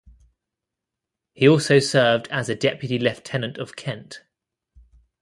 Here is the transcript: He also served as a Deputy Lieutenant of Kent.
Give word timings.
He 1.35 1.47
also 1.47 1.77
served 1.77 2.27
as 2.29 2.49
a 2.49 2.55
Deputy 2.55 2.97
Lieutenant 2.97 3.59
of 3.59 3.75
Kent. 3.75 4.23